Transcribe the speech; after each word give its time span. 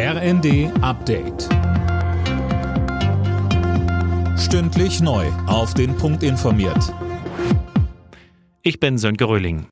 RND 0.00 0.70
Update. 0.80 1.48
Stündlich 4.38 5.00
neu. 5.00 5.26
Auf 5.48 5.74
den 5.74 5.96
Punkt 5.96 6.22
informiert. 6.22 6.94
Ich 8.62 8.78
bin 8.78 8.96
Sönke 8.96 9.24
Röhling. 9.24 9.66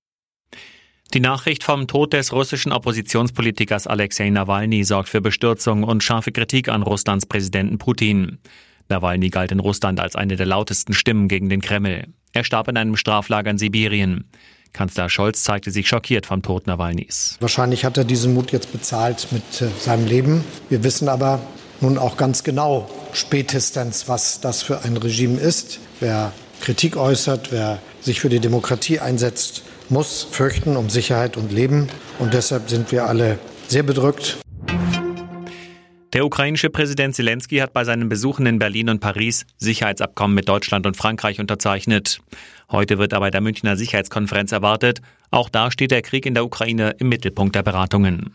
Die 1.14 1.20
Nachricht 1.20 1.62
vom 1.62 1.86
Tod 1.86 2.12
des 2.12 2.32
russischen 2.32 2.72
Oppositionspolitikers 2.72 3.86
Alexei 3.86 4.30
Nawalny 4.30 4.82
sorgt 4.82 5.10
für 5.10 5.20
Bestürzung 5.20 5.84
und 5.84 6.02
scharfe 6.02 6.32
Kritik 6.32 6.68
an 6.70 6.82
Russlands 6.82 7.26
Präsidenten 7.26 7.78
Putin. 7.78 8.38
Nawalny 8.88 9.28
galt 9.28 9.52
in 9.52 9.60
Russland 9.60 10.00
als 10.00 10.16
eine 10.16 10.34
der 10.34 10.46
lautesten 10.46 10.92
Stimmen 10.92 11.28
gegen 11.28 11.48
den 11.48 11.60
Kreml. 11.60 12.08
Er 12.32 12.42
starb 12.42 12.66
in 12.66 12.76
einem 12.76 12.96
Straflager 12.96 13.52
in 13.52 13.58
Sibirien. 13.58 14.28
Kanzler 14.76 15.08
Scholz 15.08 15.42
zeigte 15.42 15.70
sich 15.70 15.88
schockiert 15.88 16.26
vom 16.26 16.42
Tod 16.42 16.66
Nawalnys. 16.66 17.36
Wahrscheinlich 17.40 17.84
hat 17.84 17.96
er 17.96 18.04
diesen 18.04 18.34
Mut 18.34 18.52
jetzt 18.52 18.72
bezahlt 18.72 19.28
mit 19.32 19.62
äh, 19.62 19.68
seinem 19.80 20.06
Leben. 20.06 20.44
Wir 20.68 20.84
wissen 20.84 21.08
aber 21.08 21.40
nun 21.80 21.96
auch 21.98 22.16
ganz 22.16 22.44
genau 22.44 22.88
spätestens, 23.12 24.06
was 24.06 24.40
das 24.40 24.62
für 24.62 24.82
ein 24.82 24.96
Regime 24.98 25.40
ist. 25.40 25.78
Wer 26.00 26.32
Kritik 26.60 26.96
äußert, 26.96 27.52
wer 27.52 27.78
sich 28.02 28.20
für 28.20 28.28
die 28.28 28.40
Demokratie 28.40 29.00
einsetzt, 29.00 29.62
muss 29.88 30.26
fürchten 30.30 30.76
um 30.76 30.90
Sicherheit 30.90 31.36
und 31.36 31.52
Leben. 31.52 31.88
Und 32.18 32.34
deshalb 32.34 32.68
sind 32.68 32.92
wir 32.92 33.06
alle 33.06 33.38
sehr 33.68 33.82
bedrückt. 33.82 34.38
Der 36.12 36.24
ukrainische 36.24 36.70
Präsident 36.70 37.14
Zelensky 37.14 37.58
hat 37.58 37.72
bei 37.72 37.84
seinen 37.84 38.08
Besuchen 38.08 38.46
in 38.46 38.58
Berlin 38.58 38.88
und 38.88 39.00
Paris 39.00 39.44
Sicherheitsabkommen 39.56 40.34
mit 40.34 40.48
Deutschland 40.48 40.86
und 40.86 40.96
Frankreich 40.96 41.40
unterzeichnet. 41.40 42.20
Heute 42.70 42.98
wird 42.98 43.12
er 43.12 43.20
bei 43.20 43.30
der 43.30 43.40
Münchner 43.40 43.76
Sicherheitskonferenz 43.76 44.52
erwartet. 44.52 45.02
Auch 45.30 45.48
da 45.48 45.70
steht 45.70 45.90
der 45.90 46.02
Krieg 46.02 46.24
in 46.24 46.34
der 46.34 46.44
Ukraine 46.44 46.94
im 46.98 47.08
Mittelpunkt 47.08 47.56
der 47.56 47.64
Beratungen. 47.64 48.32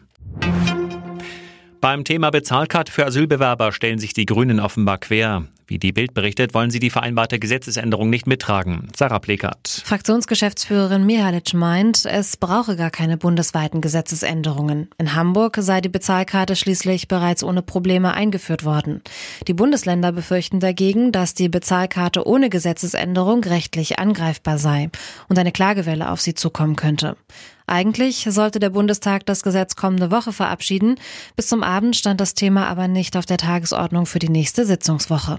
Beim 1.81 2.03
Thema 2.03 2.29
Bezahlkarte 2.29 2.91
für 2.91 3.07
Asylbewerber 3.07 3.71
stellen 3.71 3.97
sich 3.97 4.13
die 4.13 4.27
Grünen 4.27 4.59
offenbar 4.59 4.99
quer. 4.99 5.47
Wie 5.65 5.79
die 5.79 5.91
Bild 5.91 6.13
berichtet, 6.13 6.53
wollen 6.53 6.69
sie 6.69 6.77
die 6.77 6.91
vereinbarte 6.91 7.39
Gesetzesänderung 7.39 8.11
nicht 8.11 8.27
mittragen. 8.27 8.89
Sarah 8.95 9.17
Plekert. 9.17 9.81
Fraktionsgeschäftsführerin 9.85 11.07
Mihalic 11.07 11.55
meint, 11.55 12.05
es 12.05 12.37
brauche 12.37 12.75
gar 12.75 12.91
keine 12.91 13.17
bundesweiten 13.17 13.81
Gesetzesänderungen. 13.81 14.89
In 14.99 15.15
Hamburg 15.15 15.57
sei 15.59 15.81
die 15.81 15.89
Bezahlkarte 15.89 16.55
schließlich 16.55 17.07
bereits 17.07 17.43
ohne 17.43 17.63
Probleme 17.63 18.13
eingeführt 18.13 18.63
worden. 18.63 19.01
Die 19.47 19.55
Bundesländer 19.55 20.11
befürchten 20.11 20.59
dagegen, 20.59 21.11
dass 21.11 21.33
die 21.33 21.49
Bezahlkarte 21.49 22.27
ohne 22.27 22.51
Gesetzesänderung 22.51 23.43
rechtlich 23.43 23.97
angreifbar 23.97 24.59
sei 24.59 24.91
und 25.29 25.39
eine 25.39 25.51
Klagewelle 25.51 26.11
auf 26.11 26.21
sie 26.21 26.35
zukommen 26.35 26.75
könnte. 26.75 27.15
Eigentlich 27.67 28.27
sollte 28.29 28.59
der 28.59 28.69
Bundestag 28.69 29.25
das 29.25 29.43
Gesetz 29.43 29.75
kommende 29.75 30.11
Woche 30.11 30.33
verabschieden. 30.33 30.95
Bis 31.35 31.47
zum 31.47 31.63
Abend 31.63 31.95
stand 31.95 32.19
das 32.19 32.33
Thema 32.33 32.67
aber 32.67 32.87
nicht 32.87 33.17
auf 33.17 33.25
der 33.25 33.37
Tagesordnung 33.37 34.05
für 34.05 34.19
die 34.19 34.29
nächste 34.29 34.65
Sitzungswoche. 34.65 35.37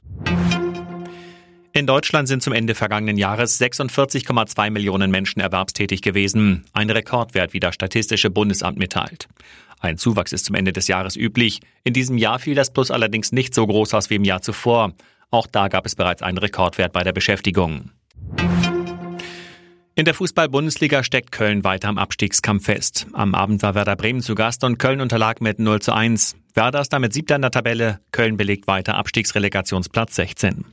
In 1.75 1.87
Deutschland 1.87 2.29
sind 2.29 2.43
zum 2.43 2.53
Ende 2.53 2.75
vergangenen 2.75 3.17
Jahres 3.17 3.59
46,2 3.59 4.71
Millionen 4.71 5.11
Menschen 5.11 5.41
erwerbstätig 5.41 6.03
gewesen. 6.03 6.65
Ein 6.75 6.91
Rekordwert, 6.91 7.55
wie 7.55 7.61
das 7.61 7.75
Statistische 7.75 8.29
Bundesamt 8.29 8.79
mitteilt. 8.79 9.27
Ein 9.81 9.97
Zuwachs 9.97 10.33
ist 10.33 10.45
zum 10.45 10.55
Ende 10.55 10.73
des 10.75 10.87
Jahres 10.87 11.17
üblich. 11.17 11.61
In 11.83 11.95
diesem 11.95 12.19
Jahr 12.19 12.39
fiel 12.39 12.55
das 12.55 12.73
Plus 12.73 12.91
allerdings 12.91 13.33
nicht 13.33 13.55
so 13.55 13.67
groß 13.67 13.95
aus 13.95 14.11
wie 14.11 14.17
im 14.17 14.25
Jahr 14.25 14.43
zuvor. 14.43 14.93
Auch 15.31 15.47
da 15.47 15.69
gab 15.69 15.87
es 15.87 15.95
bereits 15.95 16.21
einen 16.21 16.37
Rekordwert 16.37 16.93
bei 16.93 17.03
der 17.05 17.13
Beschäftigung. 17.13 17.91
In 20.03 20.07
der 20.07 20.15
Fußball-Bundesliga 20.15 21.05
steckt 21.05 21.31
Köln 21.31 21.63
weiter 21.63 21.87
am 21.87 21.97
Abstiegskampf 21.97 22.65
fest. 22.65 23.07
Am 23.13 23.37
Abend 23.37 23.63
war 23.63 23.77
Werder 23.77 23.95
Bremen 23.95 24.21
zu 24.21 24.35
Gast 24.35 24.65
und 24.65 24.81
Köln 24.81 25.01
unterlag 25.01 25.41
mit 25.41 25.61
0 25.61 25.81
zu 25.81 25.93
1. 25.93 26.35
Werder 26.55 26.81
ist 26.81 26.93
damit 26.93 27.13
siebter 27.13 27.37
in 27.37 27.43
der 27.43 27.53
Tabelle. 27.53 28.01
Köln 28.11 28.37
belegt 28.37 28.67
weiter 28.67 28.97
Abstiegsrelegationsplatz 28.97 30.17
16. 30.17 30.65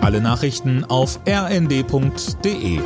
Alle 0.00 0.20
Nachrichten 0.20 0.84
auf 0.84 1.20
rnd.de 1.28 2.80